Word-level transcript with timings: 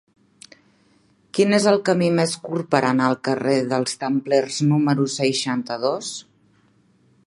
Quin 1.37 1.57
és 1.57 1.67
el 1.73 1.77
camí 1.89 2.07
més 2.21 2.33
curt 2.47 2.71
per 2.73 2.81
anar 2.89 3.11
al 3.11 3.19
carrer 3.29 3.57
dels 3.75 3.95
Templers 4.07 4.59
número 4.73 5.09
seixanta-dos? 5.21 6.13